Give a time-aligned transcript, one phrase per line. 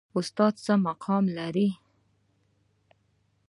[0.19, 1.67] استاد څه مقام لري؟